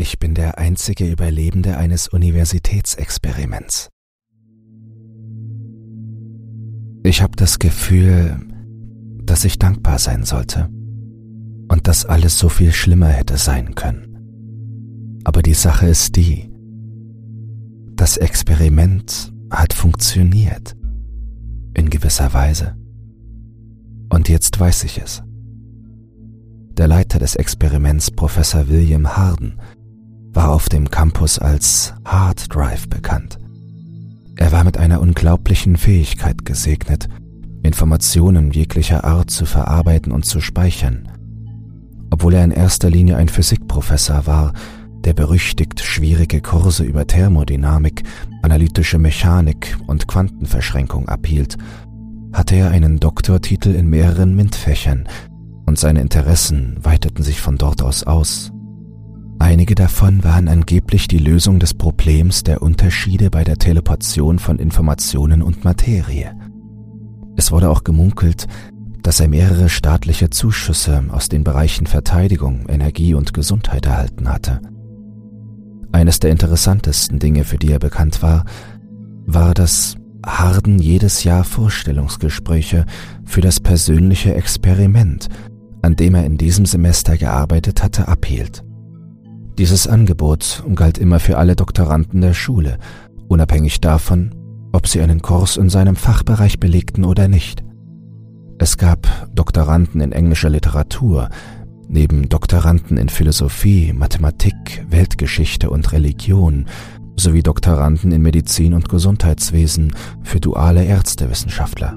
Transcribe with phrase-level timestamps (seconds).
[0.00, 3.88] Ich bin der einzige Überlebende eines Universitätsexperiments.
[7.02, 8.38] Ich habe das Gefühl,
[9.24, 10.68] dass ich dankbar sein sollte
[11.68, 15.20] und dass alles so viel schlimmer hätte sein können.
[15.24, 16.48] Aber die Sache ist die,
[17.96, 20.76] das Experiment hat funktioniert,
[21.74, 22.76] in gewisser Weise.
[24.10, 25.24] Und jetzt weiß ich es.
[26.70, 29.58] Der Leiter des Experiments, Professor William Harden,
[30.32, 33.38] war auf dem Campus als Hard Drive bekannt.
[34.36, 37.08] Er war mit einer unglaublichen Fähigkeit gesegnet,
[37.62, 41.08] Informationen jeglicher Art zu verarbeiten und zu speichern.
[42.10, 44.52] Obwohl er in erster Linie ein Physikprofessor war,
[45.04, 48.02] der berüchtigt schwierige Kurse über Thermodynamik,
[48.42, 51.56] analytische Mechanik und Quantenverschränkung abhielt,
[52.32, 55.08] hatte er einen Doktortitel in mehreren MINT-Fächern
[55.66, 58.52] und seine Interessen weiteten sich von dort aus aus.
[59.38, 65.42] Einige davon waren angeblich die Lösung des Problems der Unterschiede bei der Teleportation von Informationen
[65.42, 66.34] und Materie.
[67.36, 68.46] Es wurde auch gemunkelt,
[69.02, 74.60] dass er mehrere staatliche Zuschüsse aus den Bereichen Verteidigung, Energie und Gesundheit erhalten hatte.
[75.92, 78.44] Eines der interessantesten Dinge, für die er bekannt war,
[79.24, 82.84] war, dass Harden jedes Jahr Vorstellungsgespräche
[83.24, 85.28] für das persönliche Experiment,
[85.80, 88.64] an dem er in diesem Semester gearbeitet hatte, abhielt.
[89.58, 92.78] Dieses Angebot galt immer für alle Doktoranden der Schule,
[93.26, 94.32] unabhängig davon,
[94.72, 97.64] ob sie einen Kurs in seinem Fachbereich belegten oder nicht.
[98.58, 101.28] Es gab Doktoranden in englischer Literatur,
[101.88, 106.66] neben Doktoranden in Philosophie, Mathematik, Weltgeschichte und Religion,
[107.16, 111.96] sowie Doktoranden in Medizin und Gesundheitswesen für duale Ärztewissenschaftler.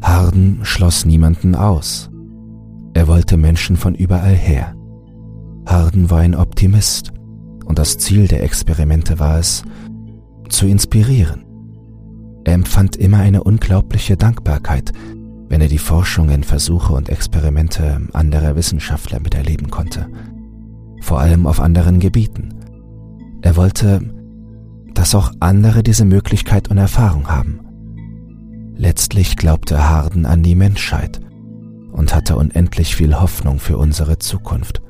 [0.00, 2.08] Harden schloss niemanden aus.
[2.94, 4.75] Er wollte Menschen von überall her.
[5.66, 7.12] Harden war ein Optimist
[7.64, 9.64] und das Ziel der Experimente war es,
[10.48, 11.44] zu inspirieren.
[12.44, 14.92] Er empfand immer eine unglaubliche Dankbarkeit,
[15.48, 20.06] wenn er die Forschungen, Versuche und Experimente anderer Wissenschaftler miterleben konnte,
[21.02, 22.54] vor allem auf anderen Gebieten.
[23.42, 24.00] Er wollte,
[24.94, 27.60] dass auch andere diese Möglichkeit und Erfahrung haben.
[28.76, 31.20] Letztlich glaubte Harden an die Menschheit
[31.90, 34.82] und hatte unendlich viel Hoffnung für unsere Zukunft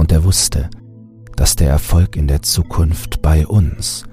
[0.00, 0.70] und er wusste,
[1.36, 4.04] dass der Erfolg in der Zukunft bei uns,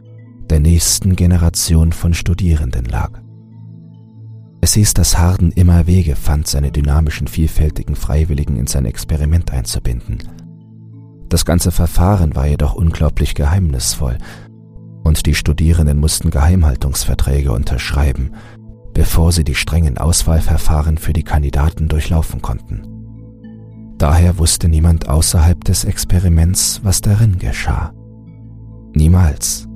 [0.49, 3.21] der nächsten Generation von Studierenden lag.
[4.59, 10.17] Es hieß, dass Harden immer Wege fand, seine dynamischen, vielfältigen Freiwilligen in sein Experiment einzubinden.
[11.29, 14.17] Das ganze Verfahren war jedoch unglaublich geheimnisvoll,
[15.05, 18.31] und die Studierenden mussten Geheimhaltungsverträge unterschreiben,
[18.93, 22.96] bevor sie die strengen Auswahlverfahren für die Kandidaten durchlaufen konnten.
[23.97, 27.93] Daher wusste niemand außerhalb des Experiments, was darin geschah.
[28.93, 29.67] Niemals.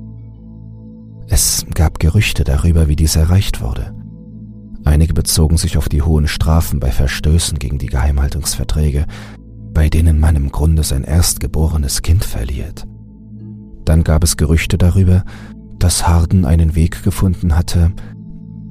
[1.27, 3.95] Es gab Gerüchte darüber, wie dies erreicht wurde.
[4.83, 9.05] Einige bezogen sich auf die hohen Strafen bei Verstößen gegen die Geheimhaltungsverträge,
[9.73, 12.85] bei denen man im Grunde sein erstgeborenes Kind verliert.
[13.85, 15.23] Dann gab es Gerüchte darüber,
[15.79, 17.91] dass Harden einen Weg gefunden hatte,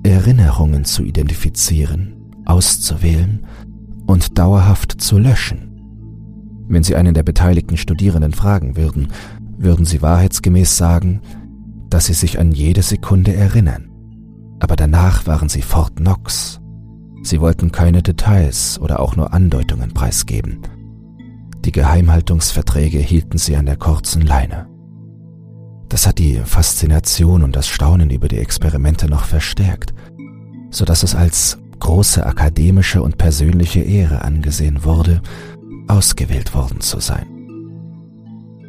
[0.02, 3.46] Erinnerungen zu identifizieren, auszuwählen
[4.10, 5.70] und dauerhaft zu löschen.
[6.68, 9.08] Wenn Sie einen der beteiligten Studierenden fragen würden,
[9.56, 11.20] würden Sie wahrheitsgemäß sagen,
[11.88, 13.88] dass Sie sich an jede Sekunde erinnern.
[14.58, 16.60] Aber danach waren Sie Fort Knox.
[17.22, 20.62] Sie wollten keine Details oder auch nur Andeutungen preisgeben.
[21.64, 24.66] Die Geheimhaltungsverträge hielten sie an der kurzen Leine.
[25.88, 29.92] Das hat die Faszination und das Staunen über die Experimente noch verstärkt,
[30.70, 35.20] so dass es als große akademische und persönliche Ehre angesehen wurde,
[35.88, 37.26] ausgewählt worden zu sein.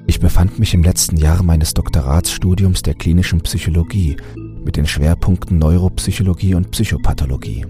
[0.08, 4.18] Ich befand mich im letzten Jahr meines Doktoratsstudiums der klinischen Psychologie
[4.66, 7.66] mit den Schwerpunkten Neuropsychologie und Psychopathologie.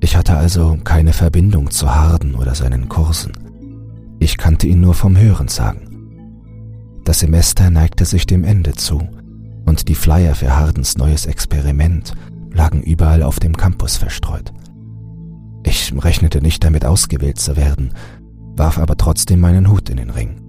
[0.00, 3.32] Ich hatte also keine Verbindung zu Harden oder seinen Kursen.
[4.20, 5.88] Ich kannte ihn nur vom Hören sagen.
[7.04, 9.08] Das Semester neigte sich dem Ende zu
[9.66, 12.14] und die Flyer für Hardens neues Experiment
[12.52, 14.52] lagen überall auf dem Campus verstreut.
[15.68, 17.92] Ich rechnete nicht damit ausgewählt zu werden,
[18.56, 20.40] warf aber trotzdem meinen Hut in den Ring.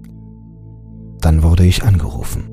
[1.20, 2.48] Dann wurde ich angerufen.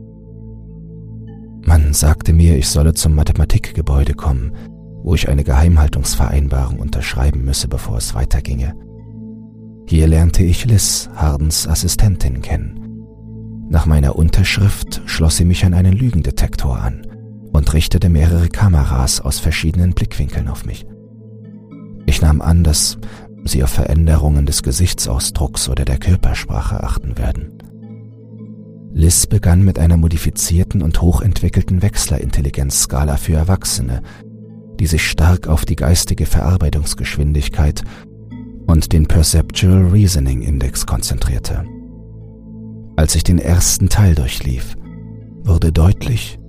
[1.66, 4.52] Man sagte mir, ich solle zum Mathematikgebäude kommen,
[5.02, 8.76] wo ich eine Geheimhaltungsvereinbarung unterschreiben müsse, bevor es weiterginge.
[9.88, 13.06] Hier lernte ich Liz, Hardens Assistentin, kennen.
[13.70, 17.08] Nach meiner Unterschrift schloss sie mich an einen Lügendetektor an
[17.54, 20.86] und richtete mehrere Kameras aus verschiedenen Blickwinkeln auf mich.
[22.08, 22.98] Ich nahm an, dass
[23.46, 27.52] sie auf Veränderungen des Gesichtsausdrucks oder der Körpersprache achten werden.
[28.94, 34.02] Liz begann mit einer modifizierten und hochentwickelten Wechslerintelligenzskala für Erwachsene,
[34.80, 37.84] die sich stark auf die geistige Verarbeitungsgeschwindigkeit
[38.66, 41.66] und den Perceptual Reasoning Index konzentrierte.
[42.96, 44.76] Als ich den ersten Teil durchlief,
[45.44, 46.40] wurde deutlich,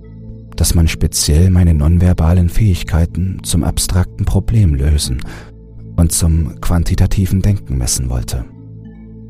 [0.59, 5.21] dass man speziell meine nonverbalen Fähigkeiten zum abstrakten Problem lösen
[5.95, 8.43] und zum quantitativen Denken messen wollte.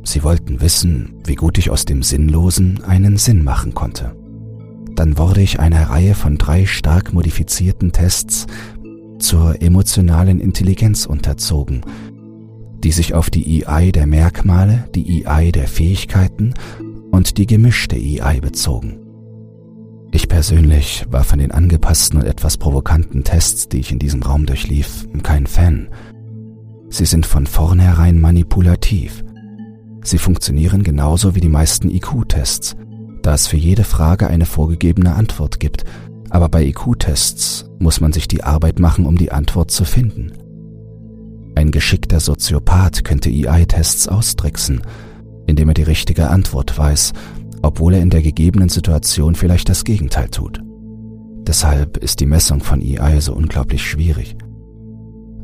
[0.03, 4.15] Sie wollten wissen, wie gut ich aus dem Sinnlosen einen Sinn machen konnte.
[4.95, 8.47] Dann wurde ich einer Reihe von drei stark modifizierten Tests
[9.19, 11.81] zur emotionalen Intelligenz unterzogen,
[12.83, 16.55] die sich auf die EI der Merkmale, die EI der Fähigkeiten
[17.11, 19.08] und die gemischte EI bezogen.
[20.11, 24.45] Ich persönlich war von den angepassten und etwas provokanten Tests, die ich in diesem Raum
[24.47, 25.89] durchlief, kein Fan.
[26.89, 29.23] Sie sind von vornherein manipulativ.
[30.03, 32.75] Sie funktionieren genauso wie die meisten IQ-Tests,
[33.21, 35.83] da es für jede Frage eine vorgegebene Antwort gibt,
[36.31, 40.31] aber bei IQ-Tests muss man sich die Arbeit machen, um die Antwort zu finden.
[41.53, 44.81] Ein geschickter Soziopath könnte EI-Tests austricksen,
[45.45, 47.13] indem er die richtige Antwort weiß,
[47.61, 50.61] obwohl er in der gegebenen Situation vielleicht das Gegenteil tut.
[51.47, 54.35] Deshalb ist die Messung von EI so unglaublich schwierig.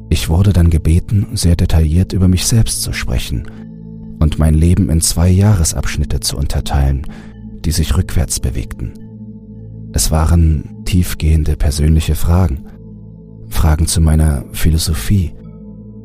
[0.10, 3.48] Ich wurde dann gebeten, sehr detailliert über mich selbst zu sprechen
[4.20, 7.08] und mein Leben in zwei Jahresabschnitte zu unterteilen,
[7.66, 8.94] die sich rückwärts bewegten.
[9.94, 12.68] Es waren tiefgehende persönliche Fragen,
[13.50, 15.34] Fragen zu meiner Philosophie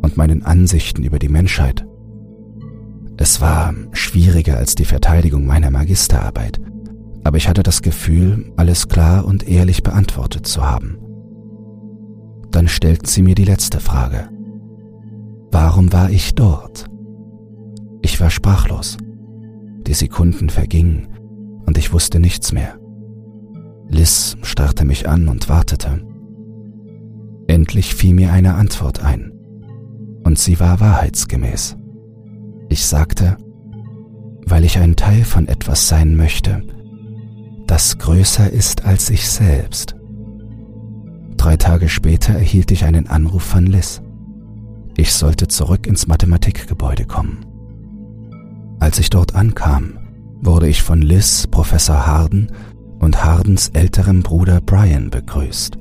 [0.00, 1.84] und meinen Ansichten über die Menschheit.
[3.20, 6.58] Es war schwieriger als die Verteidigung meiner Magisterarbeit,
[7.22, 10.96] aber ich hatte das Gefühl, alles klar und ehrlich beantwortet zu haben.
[12.50, 14.30] Dann stellten sie mir die letzte Frage.
[15.50, 16.86] Warum war ich dort?
[18.00, 18.96] Ich war sprachlos.
[19.86, 21.08] Die Sekunden vergingen
[21.66, 22.78] und ich wusste nichts mehr.
[23.86, 26.00] Liz starrte mich an und wartete.
[27.48, 29.30] Endlich fiel mir eine Antwort ein,
[30.24, 31.76] und sie war wahrheitsgemäß.
[32.70, 33.36] Ich sagte,
[34.46, 36.62] weil ich ein Teil von etwas sein möchte,
[37.66, 39.96] das größer ist als ich selbst.
[41.36, 44.00] Drei Tage später erhielt ich einen Anruf von Liz.
[44.96, 47.44] Ich sollte zurück ins Mathematikgebäude kommen.
[48.78, 49.98] Als ich dort ankam,
[50.40, 52.52] wurde ich von Liz, Professor Harden
[53.00, 55.76] und Hardens älterem Bruder Brian begrüßt.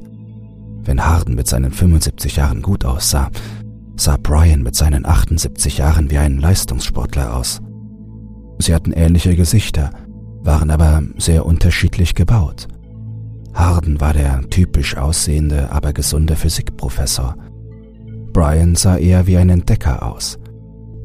[0.86, 3.30] Wenn Harden mit seinen 75 Jahren gut aussah,
[4.00, 7.62] sah Brian mit seinen 78 Jahren wie ein Leistungssportler aus.
[8.58, 9.92] Sie hatten ähnliche Gesichter,
[10.42, 12.68] waren aber sehr unterschiedlich gebaut.
[13.54, 17.36] Harden war der typisch aussehende, aber gesunde Physikprofessor.
[18.32, 20.40] Brian sah eher wie ein Entdecker aus.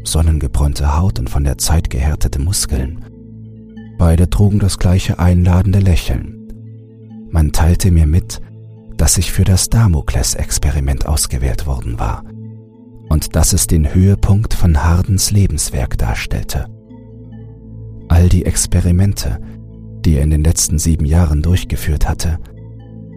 [0.04, 3.04] Sonnengebräunte Haut und von der Zeit gehärtete Muskeln.
[3.98, 6.48] Beide trugen das gleiche einladende Lächeln.
[7.30, 8.40] Man teilte mir mit,
[8.96, 12.22] dass ich für das Damokles-Experiment ausgewählt worden war
[13.14, 16.66] und dass es den Höhepunkt von Hardens Lebenswerk darstellte.
[18.08, 19.38] All die Experimente,
[20.04, 22.40] die er in den letzten sieben Jahren durchgeführt hatte,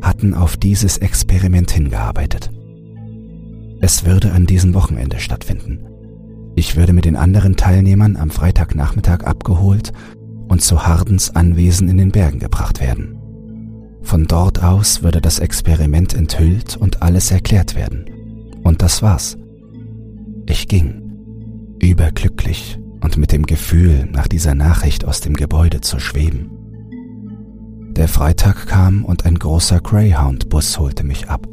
[0.03, 2.51] hatten auf dieses Experiment hingearbeitet.
[3.81, 5.88] Es würde an diesem Wochenende stattfinden.
[6.55, 9.94] Ich würde mit den anderen Teilnehmern am Freitagnachmittag abgeholt
[10.47, 13.18] und zu Hardens Anwesen in den Bergen gebracht werden.
[14.04, 18.06] Von dort aus würde das Experiment enthüllt und alles erklärt werden.
[18.61, 19.39] Und das war's.
[20.47, 26.51] Ich ging, überglücklich und mit dem Gefühl, nach dieser Nachricht aus dem Gebäude zu schweben.
[27.92, 31.47] Der Freitag kam und ein großer Greyhound-Bus holte mich ab.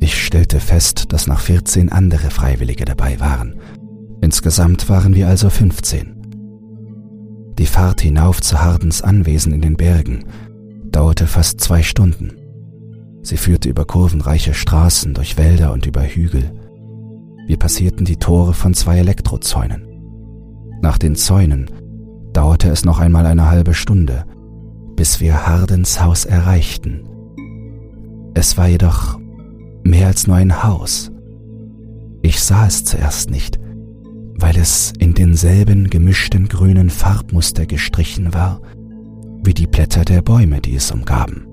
[0.00, 3.60] Ich stellte fest, dass noch 14 andere Freiwillige dabei waren.
[4.20, 7.54] Insgesamt waren wir also 15.
[7.58, 10.24] Die Fahrt hinauf zu Hardens Anwesen in den Bergen
[10.90, 12.32] dauerte fast zwei Stunden.
[13.22, 16.52] Sie führte über kurvenreiche Straßen, durch Wälder und über Hügel.
[17.46, 19.86] Wir passierten die Tore von zwei Elektrozäunen.
[20.82, 21.70] Nach den Zäunen
[22.32, 24.24] dauerte es noch einmal eine halbe Stunde,
[24.96, 27.08] bis wir Hardens Haus erreichten.
[28.34, 29.18] Es war jedoch
[29.84, 31.12] mehr als nur ein Haus.
[32.22, 33.58] Ich sah es zuerst nicht,
[34.34, 38.60] weil es in denselben gemischten grünen Farbmuster gestrichen war
[39.46, 41.46] wie die Blätter der Bäume, die es umgaben.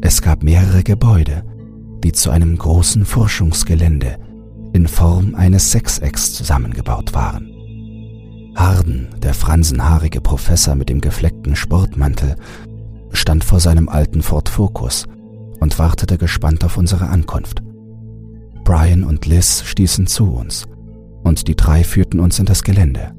[0.00, 1.42] Es gab mehrere Gebäude,
[2.04, 4.18] die zu einem großen Forschungsgelände
[4.72, 7.52] in Form eines Sechsecks zusammengebaut waren.
[8.54, 12.36] Harden, der fransenhaarige Professor mit dem gefleckten Sportmantel,
[13.12, 15.06] stand vor seinem alten Ford Focus
[15.60, 17.62] und wartete gespannt auf unsere Ankunft.
[18.64, 20.66] Brian und Liz stießen zu uns
[21.24, 23.14] und die drei führten uns in das Gelände.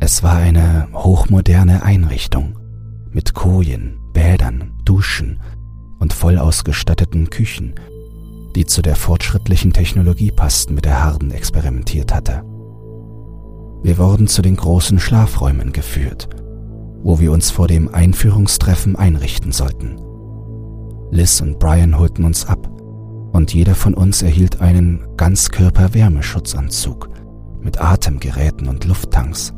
[0.00, 2.58] Es war eine hochmoderne Einrichtung
[3.10, 5.40] mit Kojen, Bädern, Duschen
[5.98, 7.74] und voll ausgestatteten Küchen,
[8.54, 12.44] die zu der fortschrittlichen Technologie passten, mit der Harden experimentiert hatte.
[13.82, 16.28] Wir wurden zu den großen Schlafräumen geführt,
[17.02, 19.98] wo wir uns vor dem Einführungstreffen einrichten sollten.
[21.10, 22.70] Liz und Brian holten uns ab
[23.32, 27.10] und jeder von uns erhielt einen Ganzkörper-Wärmeschutzanzug
[27.60, 29.52] mit Atemgeräten und Lufttanks.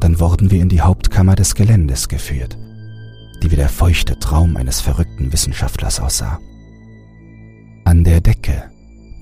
[0.00, 2.56] Dann wurden wir in die Hauptkammer des Geländes geführt,
[3.42, 6.38] die wie der feuchte Traum eines verrückten Wissenschaftlers aussah.
[7.84, 8.70] An der Decke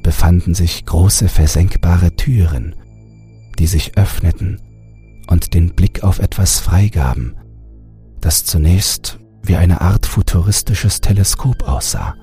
[0.03, 2.75] befanden sich große versenkbare Türen,
[3.59, 4.61] die sich öffneten
[5.29, 7.37] und den Blick auf etwas freigaben,
[8.21, 12.15] das zunächst wie eine Art futuristisches Teleskop aussah.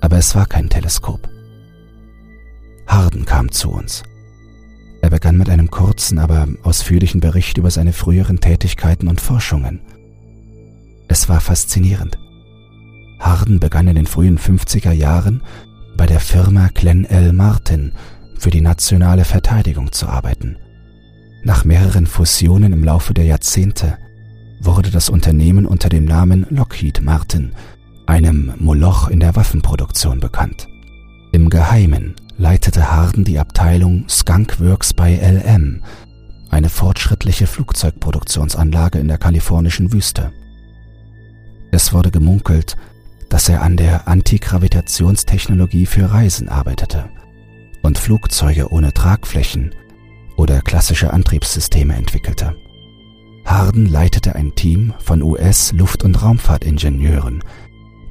[0.00, 1.28] Aber es war kein Teleskop.
[2.86, 4.02] Harden kam zu uns.
[5.02, 9.80] Er begann mit einem kurzen, aber ausführlichen Bericht über seine früheren Tätigkeiten und Forschungen.
[11.08, 12.18] Es war faszinierend.
[13.20, 15.42] Harden begann in den frühen 50er Jahren
[15.96, 17.32] bei der Firma Glen L.
[17.32, 17.92] Martin
[18.38, 20.56] für die nationale Verteidigung zu arbeiten.
[21.44, 23.98] Nach mehreren Fusionen im Laufe der Jahrzehnte
[24.60, 27.52] wurde das Unternehmen unter dem Namen Lockheed Martin,
[28.06, 30.68] einem Moloch in der Waffenproduktion, bekannt.
[31.32, 35.82] Im Geheimen leitete Harden die Abteilung Skunkworks bei LM,
[36.50, 40.32] eine fortschrittliche Flugzeugproduktionsanlage in der kalifornischen Wüste.
[41.70, 42.76] Es wurde gemunkelt,
[43.30, 47.08] dass er an der Antigravitationstechnologie für Reisen arbeitete
[47.82, 49.74] und Flugzeuge ohne Tragflächen
[50.36, 52.56] oder klassische Antriebssysteme entwickelte.
[53.46, 57.42] Harden leitete ein Team von US-Luft- und Raumfahrtingenieuren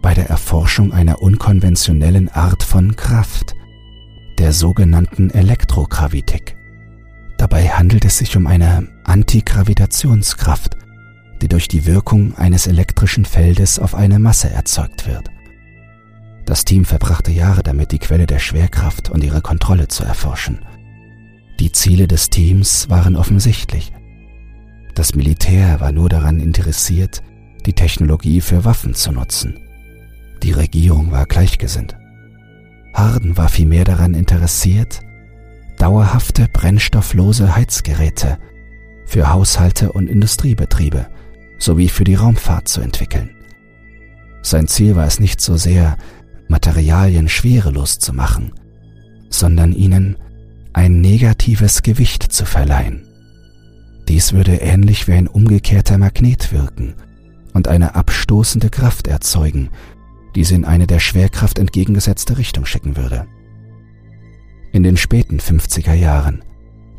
[0.02, 3.56] bei der Erforschung einer unkonventionellen Art von Kraft,
[4.38, 6.56] der sogenannten Elektrogravitik.
[7.38, 10.78] Dabei handelt es sich um eine Antigravitationskraft,
[11.41, 15.29] die durch die Wirkung eines elektrischen Feldes auf eine Masse erzeugt wird.
[16.46, 20.60] Das Team verbrachte Jahre damit, die Quelle der Schwerkraft und ihre Kontrolle zu erforschen.
[21.60, 23.91] Die Ziele des Teams waren offensichtlich.
[24.96, 27.22] Das Militär war nur daran interessiert,
[27.65, 29.60] die Technologie für Waffen zu nutzen.
[30.41, 31.96] Die Regierung war gleichgesinnt.
[32.93, 35.01] Harden war vielmehr daran interessiert,
[35.77, 38.39] dauerhafte brennstofflose Heizgeräte
[39.05, 41.08] für Haushalte und Industriebetriebe
[41.60, 43.30] sowie für die Raumfahrt zu entwickeln.
[44.42, 45.98] Sein Ziel war es nicht so sehr,
[46.48, 48.54] Materialien schwerelos zu machen,
[49.30, 50.18] sondern ihnen
[50.74, 53.06] ein negatives Gewicht zu verleihen.
[54.08, 56.96] Dies würde ähnlich wie ein umgekehrter Magnet wirken
[57.54, 59.70] und eine abstoßende Kraft erzeugen,
[60.36, 63.28] die sie in eine der Schwerkraft entgegengesetzte Richtung schicken würde.
[64.72, 66.44] In den späten 50er Jahren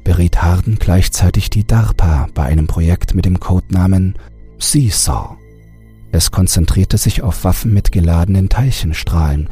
[0.04, 4.14] beriet Harden gleichzeitig die DARPA bei einem Projekt mit dem Codenamen
[4.60, 5.36] Seesaw.
[6.12, 9.48] Es konzentrierte sich auf Waffen mit geladenen Teilchenstrahlen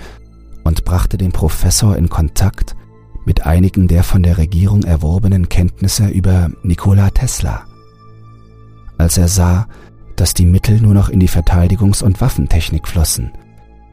[0.64, 2.76] und brachte den Professor in Kontakt
[3.24, 7.64] mit einigen der von der Regierung erworbenen Kenntnisse über Nikola Tesla.
[8.96, 9.68] Als er sah,
[10.16, 13.32] dass die Mittel nur noch in die Verteidigungs- und Waffentechnik flossen,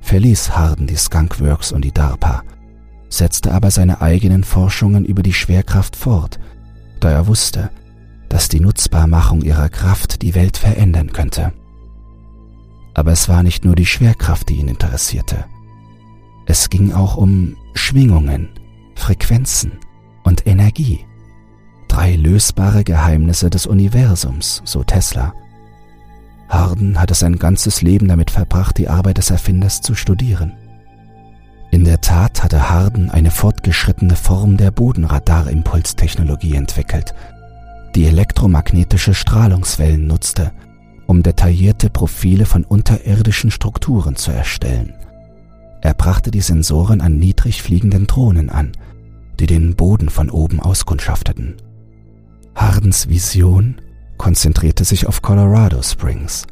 [0.01, 2.43] verließ Harden die Skunkworks und die DARPA,
[3.09, 6.39] setzte aber seine eigenen Forschungen über die Schwerkraft fort,
[6.99, 7.69] da er wusste,
[8.35, 11.53] dass die Nutzbarmachung ihrer Kraft die Welt verändern könnte.
[12.93, 15.45] Aber es war nicht nur die Schwerkraft, die ihn interessierte.
[16.45, 18.49] Es ging auch um Schwingungen,
[18.93, 19.79] Frequenzen
[20.25, 21.05] und Energie.
[21.87, 25.33] Drei lösbare Geheimnisse des Universums, so Tesla.
[26.49, 30.51] Harden hatte sein ganzes Leben damit verbracht, die Arbeit des Erfinders zu studieren.
[31.71, 37.13] In der Tat hatte Harden eine fortgeschrittene Form der Bodenradarimpulstechnologie entwickelt,
[37.95, 40.51] die elektromagnetische Strahlungswellen nutzte,
[41.07, 44.93] um detaillierte Profile von unterirdischen Strukturen zu erstellen.
[45.81, 48.73] Er brachte die Sensoren an niedrig fliegenden Drohnen an,
[49.39, 51.55] die den Boden von oben auskundschafteten.
[52.55, 53.75] Hardens Vision
[54.17, 56.47] konzentrierte sich auf Colorado Springs.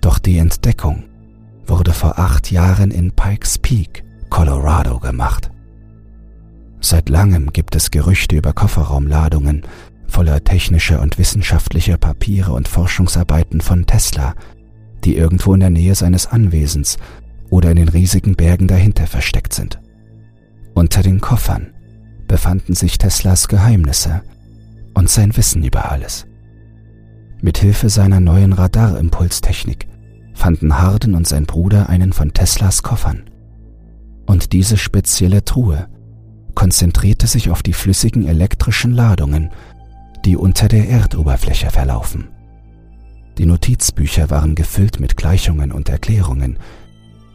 [0.00, 1.04] Doch die Entdeckung
[1.66, 5.50] wurde vor acht Jahren in Pikes Peak, Colorado gemacht.
[6.80, 9.62] Seit langem gibt es Gerüchte über Kofferraumladungen
[10.08, 14.34] voller technischer und wissenschaftlicher Papiere und Forschungsarbeiten von Tesla,
[15.04, 16.98] die irgendwo in der Nähe seines Anwesens
[17.50, 19.80] oder in den riesigen Bergen dahinter versteckt sind.
[20.74, 21.72] Unter den Koffern
[22.26, 24.22] befanden sich Teslas Geheimnisse
[24.94, 26.26] und sein Wissen über alles.
[27.40, 29.86] Mithilfe seiner neuen Radarimpulstechnik
[30.34, 33.24] fanden Harden und sein Bruder einen von Teslas Koffern.
[34.26, 35.88] Und diese spezielle Truhe
[36.54, 39.50] konzentrierte sich auf die flüssigen elektrischen Ladungen,
[40.26, 42.28] die unter der Erdoberfläche verlaufen.
[43.38, 46.58] Die Notizbücher waren gefüllt mit Gleichungen und Erklärungen,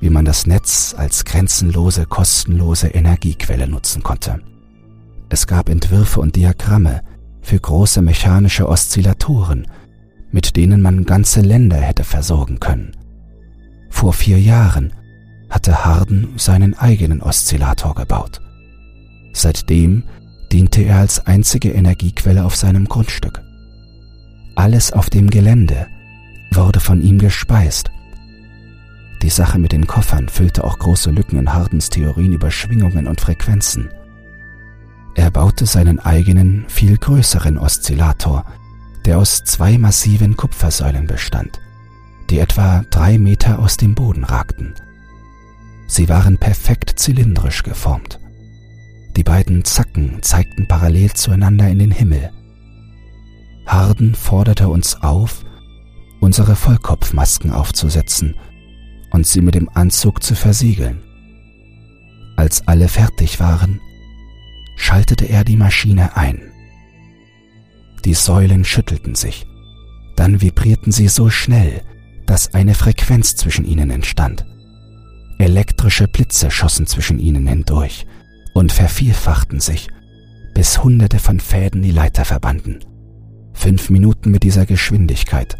[0.02, 4.42] wie man das Netz als grenzenlose, kostenlose Energiequelle nutzen konnte.
[5.30, 7.02] Es gab Entwürfe und Diagramme
[7.42, 9.68] für große mechanische Oszillatoren,
[10.32, 12.98] mit denen man ganze Länder hätte versorgen können.
[13.90, 14.92] Vor vier Jahren
[15.50, 18.42] hatte Harden seinen eigenen Oszillator gebaut.
[19.34, 20.04] Seitdem
[20.52, 23.42] diente er als einzige Energiequelle auf seinem Grundstück.
[24.56, 25.88] Alles auf dem Gelände
[26.54, 27.90] wurde von ihm gespeist.
[29.22, 33.22] Die Sache mit den Koffern füllte auch große Lücken in Hardens Theorien über Schwingungen und
[33.22, 33.90] Frequenzen.
[35.16, 38.46] Er baute seinen eigenen, viel größeren Oszillator,
[39.06, 41.60] der aus zwei massiven Kupfersäulen bestand,
[42.30, 44.74] die etwa drei Meter aus dem Boden ragten.
[45.88, 48.21] Sie waren perfekt zylindrisch geformt.
[49.16, 52.32] Die beiden Zacken zeigten parallel zueinander in den Himmel.
[53.66, 55.44] Harden forderte uns auf,
[56.22, 58.36] unsere Vollkopfmasken aufzusetzen
[59.12, 61.02] und sie mit dem Anzug zu versiegeln.
[62.38, 63.82] Als alle fertig waren,
[64.78, 66.42] schaltete er die Maschine ein.
[68.06, 69.46] Die Säulen schüttelten sich,
[70.16, 71.82] dann vibrierten sie so schnell,
[72.26, 74.46] dass eine Frequenz zwischen ihnen entstand.
[75.38, 78.06] Elektrische Blitze schossen zwischen ihnen hindurch
[78.54, 79.90] und vervielfachten sich,
[80.54, 82.80] bis hunderte von Fäden die Leiter verbanden.
[83.54, 85.58] Fünf Minuten mit dieser Geschwindigkeit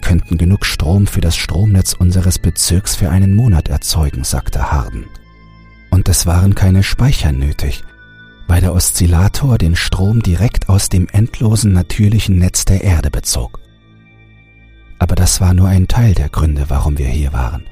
[0.00, 5.06] könnten genug Strom für das Stromnetz unseres Bezirks für einen Monat erzeugen, sagte Harden.
[5.90, 7.82] Und es waren keine Speicher nötig,
[8.46, 13.60] weil der Oszillator den Strom direkt aus dem endlosen natürlichen Netz der Erde bezog.
[14.98, 17.64] Aber das war nur ein Teil der Gründe, warum wir hier waren.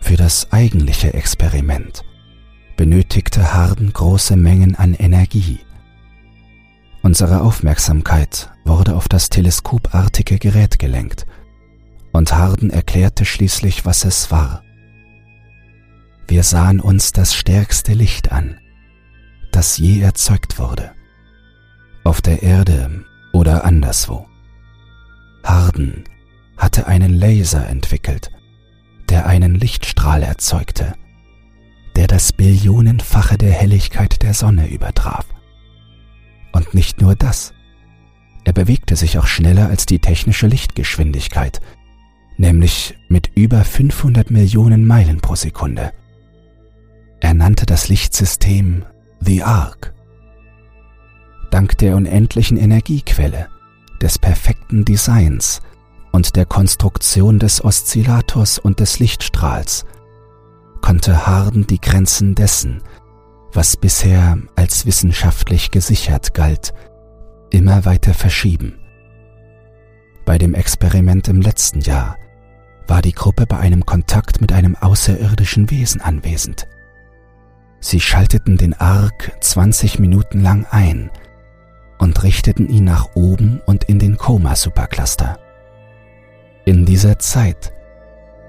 [0.00, 2.04] Für das eigentliche Experiment
[2.78, 5.58] benötigte Harden große Mengen an Energie.
[7.02, 11.26] Unsere Aufmerksamkeit wurde auf das teleskopartige Gerät gelenkt,
[12.12, 14.62] und Harden erklärte schließlich, was es war.
[16.28, 18.60] Wir sahen uns das stärkste Licht an,
[19.50, 20.92] das je erzeugt wurde,
[22.04, 24.28] auf der Erde oder anderswo.
[25.42, 26.04] Harden
[26.56, 28.30] hatte einen Laser entwickelt,
[29.08, 30.94] der einen Lichtstrahl erzeugte,
[31.98, 35.26] der das Billionenfache der Helligkeit der Sonne übertraf.
[36.52, 37.52] Und nicht nur das,
[38.44, 41.60] er bewegte sich auch schneller als die technische Lichtgeschwindigkeit,
[42.36, 45.90] nämlich mit über 500 Millionen Meilen pro Sekunde.
[47.18, 48.84] Er nannte das Lichtsystem
[49.18, 49.92] The Ark.
[51.50, 53.48] Dank der unendlichen Energiequelle,
[54.00, 55.62] des perfekten Designs
[56.12, 59.84] und der Konstruktion des Oszillators und des Lichtstrahls
[60.80, 62.82] konnte Harden die Grenzen dessen,
[63.52, 66.72] was bisher als wissenschaftlich gesichert galt,
[67.50, 68.78] immer weiter verschieben.
[70.24, 72.16] Bei dem Experiment im letzten Jahr
[72.86, 76.68] war die Gruppe bei einem Kontakt mit einem außerirdischen Wesen anwesend.
[77.80, 81.10] Sie schalteten den Ark 20 Minuten lang ein
[81.98, 85.38] und richteten ihn nach oben und in den Koma-Supercluster.
[86.64, 87.72] In dieser Zeit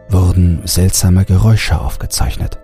[0.10, 2.60] wurden seltsame Geräusche aufgezeichnet.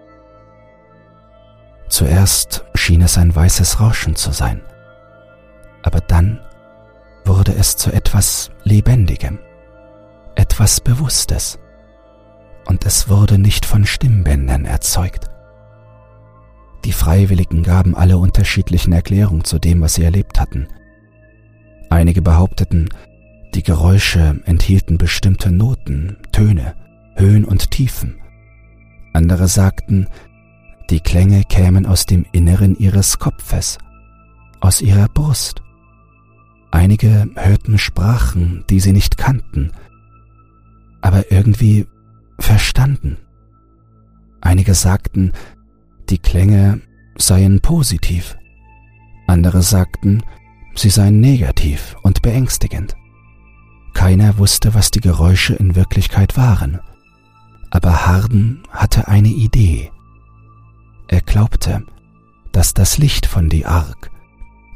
[1.87, 4.61] Zuerst schien es ein weißes Rauschen zu sein,
[5.83, 6.39] aber dann
[7.23, 9.39] wurde es zu etwas Lebendigem,
[10.35, 11.59] etwas Bewusstes,
[12.65, 15.29] und es wurde nicht von Stimmbändern erzeugt.
[16.83, 20.67] Die Freiwilligen gaben alle unterschiedlichen Erklärungen zu dem, was sie erlebt hatten.
[21.89, 22.89] Einige behaupteten,
[23.53, 26.75] die Geräusche enthielten bestimmte Noten, Töne,
[27.15, 28.15] Höhen und Tiefen.
[29.13, 30.07] Andere sagten,
[30.89, 33.77] die Klänge kämen aus dem Inneren ihres Kopfes,
[34.61, 35.61] aus ihrer Brust.
[36.71, 39.71] Einige hörten Sprachen, die sie nicht kannten,
[41.01, 41.87] aber irgendwie
[42.39, 43.17] verstanden.
[44.41, 45.31] Einige sagten,
[46.09, 46.81] die Klänge
[47.17, 48.37] seien positiv.
[49.27, 50.21] Andere sagten,
[50.75, 52.95] sie seien negativ und beängstigend.
[53.93, 56.79] Keiner wusste, was die Geräusche in Wirklichkeit waren.
[57.75, 59.91] Aber Harden hatte eine Idee.
[61.09, 61.83] Er glaubte,
[62.53, 64.11] dass das Licht von die Ark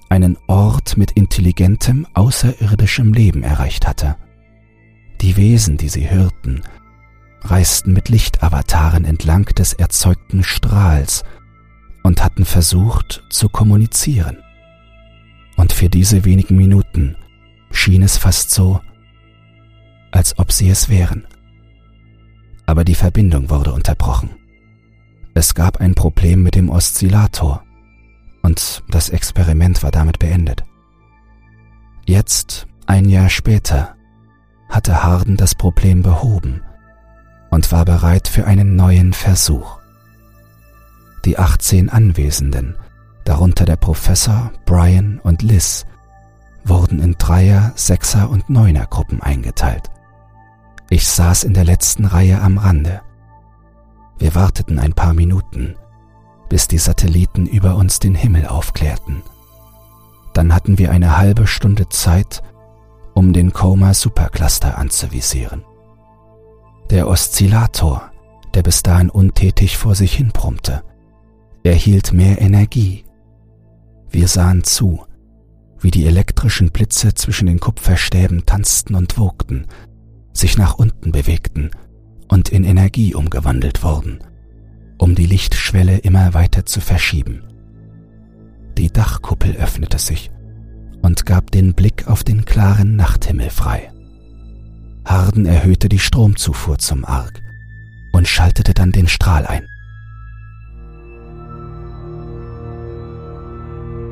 [0.10, 4.18] einen Ort mit intelligentem, außerirdischem Leben erreicht hatte.
[5.22, 6.64] Die Wesen, die sie hörten,
[7.40, 11.24] reisten mit Lichtavataren entlang des erzeugten Strahls
[12.04, 14.40] und hatten versucht zu kommunizieren.
[15.56, 17.16] Und für diese wenigen Minuten
[17.72, 18.82] schien es fast so,
[20.12, 21.26] als ob sie es wären.
[22.70, 24.30] Aber die Verbindung wurde unterbrochen.
[25.34, 27.64] Es gab ein Problem mit dem Oszillator
[28.44, 30.64] und das Experiment war damit beendet.
[32.06, 33.96] Jetzt, ein Jahr später,
[34.70, 36.62] hatte Harden das Problem behoben
[37.50, 39.80] und war bereit für einen neuen Versuch.
[41.26, 42.76] Die 18 Anwesenden,
[43.26, 45.88] darunter der Professor, Brian und Liz,
[46.66, 49.90] wurden in Dreier-, Sechser- und Neuner-Gruppen eingeteilt.
[50.92, 53.02] Ich saß in der letzten Reihe am Rande.
[54.18, 55.76] Wir warteten ein paar Minuten,
[56.50, 59.22] bis die Satelliten über uns den Himmel aufklärten.
[60.34, 62.42] Dann hatten wir eine halbe Stunde Zeit,
[63.14, 65.64] um den Coma Supercluster anzuvisieren.
[66.90, 68.12] Der Oszillator,
[68.56, 70.84] der bis dahin untätig vor sich hin brummte,
[71.64, 73.06] erhielt mehr Energie.
[74.10, 75.06] Wir sahen zu,
[75.80, 79.68] wie die elektrischen Blitze zwischen den Kupferstäben tanzten und wogten,
[80.40, 81.72] sich nach unten bewegten
[82.28, 84.20] und in Energie umgewandelt wurden,
[84.98, 87.44] um die Lichtschwelle immer weiter zu verschieben.
[88.78, 90.32] Die Dachkuppel öffnete sich
[91.02, 93.92] und gab den Blick auf den klaren Nachthimmel frei.
[95.06, 97.42] Harden erhöhte die Stromzufuhr zum Arg
[98.14, 99.66] und schaltete dann den Strahl ein.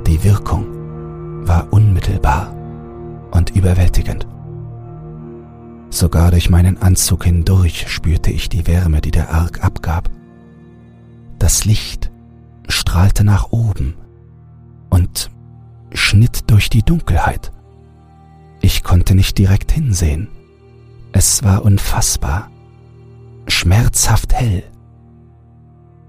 [0.07, 2.53] Die Wirkung war unmittelbar
[3.31, 4.27] und überwältigend.
[5.89, 10.09] Sogar durch meinen Anzug hindurch spürte ich die Wärme, die der Arg abgab.
[11.39, 12.11] Das Licht
[12.67, 13.95] strahlte nach oben
[14.89, 15.29] und
[15.93, 17.51] schnitt durch die Dunkelheit.
[18.61, 20.27] Ich konnte nicht direkt hinsehen.
[21.13, 22.49] Es war unfassbar,
[23.47, 24.63] schmerzhaft hell.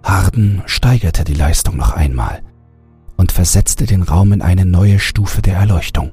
[0.02, 2.42] Harden steigerte die Leistung noch einmal
[3.16, 6.12] und versetzte den Raum in eine neue Stufe der Erleuchtung.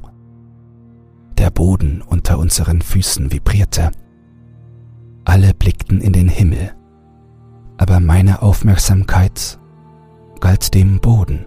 [1.38, 3.91] Der Boden unter unseren Füßen vibrierte.
[5.26, 6.74] Alle blickten in den Himmel,
[7.78, 9.60] aber meine Aufmerksamkeit
[10.39, 11.45] galt dem Boden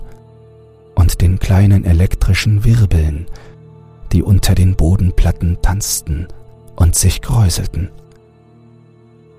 [0.95, 3.27] und den kleinen elektrischen Wirbeln,
[4.13, 6.29] die unter den Bodenplatten tanzten
[6.77, 7.91] und sich kräuselten.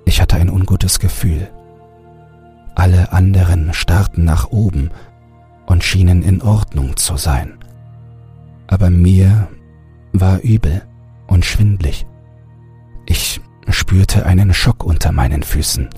[0.06, 1.50] Ich hatte ein ungutes Gefühl.
[2.76, 4.90] Alle anderen starrten nach oben
[5.68, 7.60] und schienen in Ordnung zu sein.
[8.68, 9.48] Aber mir
[10.20, 10.82] war übel
[11.28, 12.06] und schwindlig.
[13.06, 15.90] Ich spürte einen Schock unter meinen Füßen.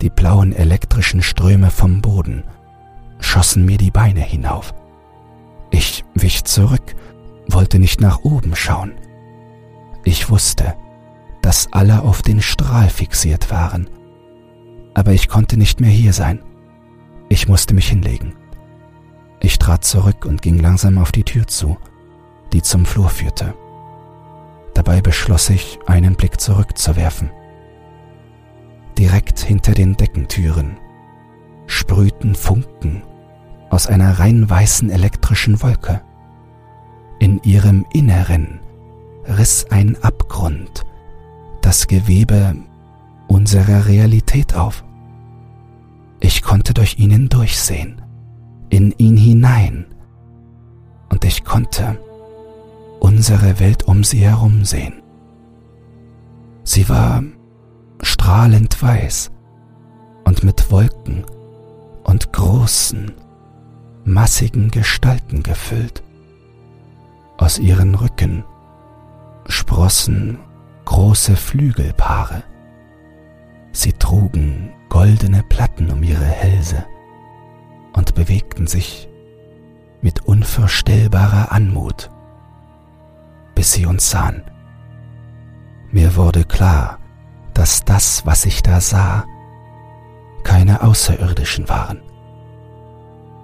[0.00, 2.44] Die blauen elektrischen Ströme vom Boden
[3.20, 4.74] schossen mir die Beine hinauf.
[5.70, 6.94] Ich wich zurück,
[7.48, 8.92] wollte nicht nach oben schauen.
[10.04, 10.74] Ich wusste,
[11.40, 13.88] dass alle auf den Strahl fixiert waren.
[14.94, 16.42] Aber ich konnte nicht mehr hier sein.
[17.28, 18.34] Ich musste mich hinlegen.
[19.40, 21.78] Ich trat zurück und ging langsam auf die Tür zu,
[22.52, 23.54] die zum Flur führte.
[24.74, 27.30] Dabei beschloss ich, einen Blick zurückzuwerfen.
[28.98, 30.76] Direkt hinter den Deckentüren
[31.66, 33.02] sprühten Funken
[33.70, 36.02] aus einer rein weißen elektrischen Wolke.
[37.18, 38.60] In ihrem Inneren
[39.26, 40.84] riss ein Abgrund
[41.62, 42.56] das Gewebe
[43.28, 44.84] unserer Realität auf.
[46.20, 48.02] Ich konnte durch ihnen durchsehen
[48.68, 49.86] in ihn hinein
[51.10, 51.98] und ich konnte
[53.02, 55.02] unsere Welt um sie herum sehen.
[56.62, 57.24] Sie war
[58.00, 59.32] strahlend weiß
[60.24, 61.24] und mit Wolken
[62.04, 63.12] und großen,
[64.04, 66.04] massigen Gestalten gefüllt.
[67.38, 68.44] Aus ihren Rücken
[69.48, 70.38] sprossen
[70.84, 72.44] große Flügelpaare.
[73.72, 76.84] Sie trugen goldene Platten um ihre Hälse
[77.94, 79.08] und bewegten sich
[80.02, 82.11] mit unvorstellbarer Anmut,
[83.62, 84.42] bis sie uns sahen.
[85.92, 86.98] Mir wurde klar,
[87.54, 89.24] dass das, was ich da sah,
[90.42, 92.02] keine Außerirdischen waren.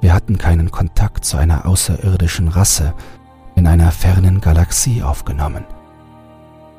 [0.00, 2.94] Wir hatten keinen Kontakt zu einer außerirdischen Rasse
[3.54, 5.64] in einer fernen Galaxie aufgenommen.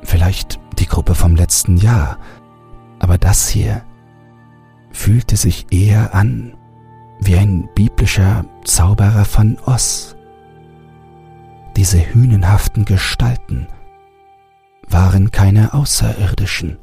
[0.02, 2.18] Vielleicht die Gruppe vom letzten Jahr,
[2.98, 3.80] aber das hier
[4.90, 6.58] fühlte sich eher an
[7.20, 10.14] wie ein biblischer Zauberer von Oz.
[11.76, 13.68] Diese hünenhaften Gestalten
[14.88, 16.78] waren keine Außerirdischen.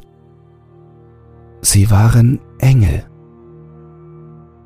[1.62, 3.04] Sie waren Engel.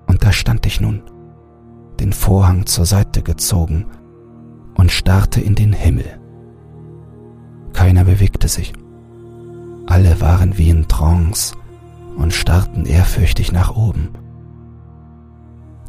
[0.07, 1.01] Und da stand ich nun,
[1.99, 3.87] den Vorhang zur Seite gezogen
[4.75, 6.19] und starrte in den Himmel.
[7.73, 8.73] Keiner bewegte sich.
[9.87, 11.55] Alle waren wie in Trance
[12.15, 14.09] und starrten ehrfürchtig nach oben.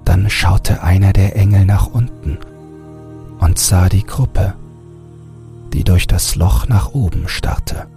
[0.04, 2.38] Dann schaute einer der Engel nach unten
[3.42, 4.54] und sah die Gruppe,
[5.72, 7.88] die durch das Loch nach oben starrte.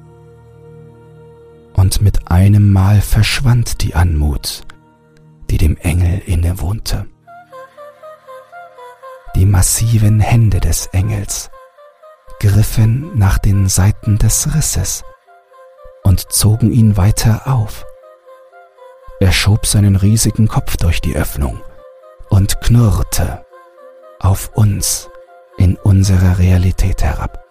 [1.73, 4.63] Und mit einem Mal verschwand die Anmut,
[5.51, 7.05] die dem Engel innewohnte.
[9.35, 11.51] Die massiven Hände des Engels
[12.39, 15.03] griffen nach den Seiten des Risses
[16.03, 17.85] und zogen ihn weiter auf.
[19.19, 21.61] Er schob seinen riesigen Kopf durch die Öffnung
[22.29, 23.45] und knurrte
[24.19, 25.09] auf uns
[25.65, 27.43] in unsere Realität herab.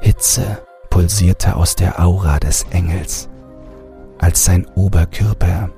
[0.00, 3.28] Hitze pulsierte aus der Aura des Engels,
[4.18, 5.68] als sein Oberkörper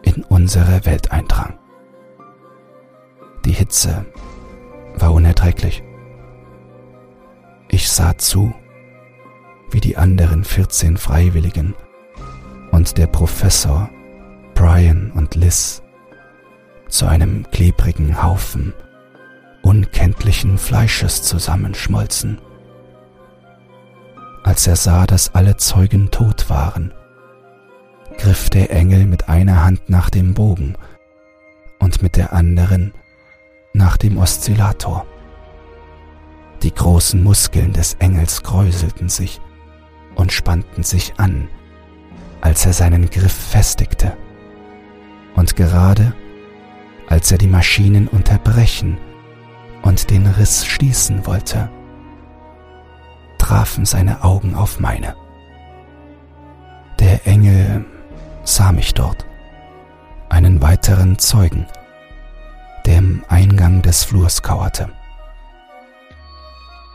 [0.00, 1.58] in unsere Welt eindrang.
[3.44, 4.06] Die Hitze
[4.94, 5.84] war unerträglich.
[7.68, 8.54] Ich sah zu,
[9.70, 11.74] wie die anderen 14 Freiwilligen
[12.70, 13.90] und der Professor,
[14.54, 15.82] Brian und Liz
[16.88, 18.72] zu einem klebrigen Haufen
[19.66, 22.38] unkenntlichen Fleisches zusammenschmolzen.
[24.44, 26.94] Als er sah, dass alle Zeugen tot waren,
[28.16, 30.76] griff der Engel mit einer Hand nach dem Bogen
[31.80, 32.94] und mit der anderen
[33.72, 35.04] nach dem Oszillator.
[36.62, 39.40] Die großen Muskeln des Engels kräuselten sich
[40.14, 41.48] und spannten sich an,
[42.40, 44.16] als er seinen Griff festigte.
[45.34, 46.14] Und gerade
[47.08, 48.98] als er die Maschinen unterbrechen
[49.86, 51.70] und den Riss schließen wollte,
[53.38, 55.14] trafen seine Augen auf meine.
[56.98, 57.84] Der Engel
[58.42, 59.24] sah mich dort,
[60.28, 61.66] einen weiteren Zeugen,
[62.84, 64.88] der im Eingang des Flurs kauerte.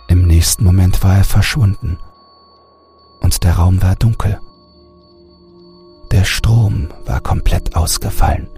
[0.10, 1.98] Im nächsten Moment war er verschwunden
[3.22, 4.38] und der Raum war dunkel.
[6.12, 8.50] Der Strom war komplett ausgefallen.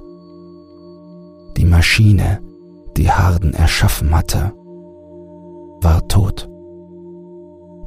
[1.55, 2.41] Die Maschine,
[2.97, 4.53] die Harden erschaffen hatte,
[5.82, 6.49] war tot,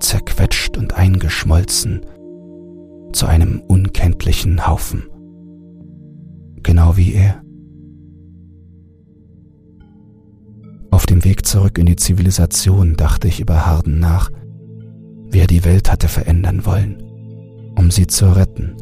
[0.01, 2.03] zerquetscht und eingeschmolzen
[3.13, 5.05] zu einem unkenntlichen Haufen,
[6.63, 7.43] genau wie er.
[10.91, 14.31] Auf dem Weg zurück in die Zivilisation dachte ich über Harden nach,
[15.31, 17.03] wie er die Welt hatte verändern wollen,
[17.79, 18.77] um sie zu retten.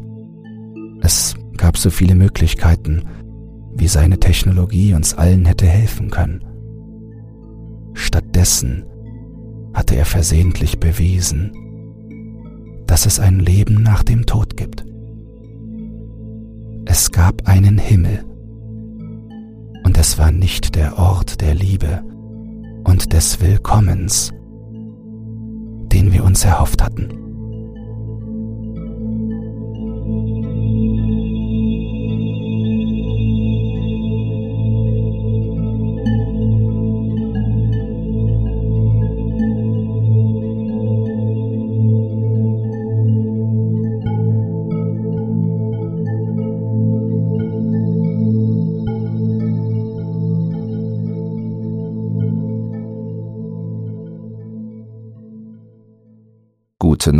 [1.01, 3.03] Es gab so viele Möglichkeiten,
[3.75, 6.43] wie seine Technologie uns allen hätte helfen können.
[7.93, 8.85] Stattdessen
[9.73, 11.51] hatte er versehentlich bewiesen,
[12.87, 14.85] dass es ein Leben nach dem Tod gibt.
[16.85, 18.23] Es gab einen Himmel,
[19.83, 22.03] und es war nicht der Ort der Liebe
[22.85, 24.31] und des Willkommens,
[25.91, 27.24] den wir uns erhofft hatten.